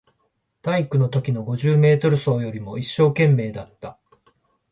[0.63, 3.99] 体育のときの五十メートル走よりも一生懸命だった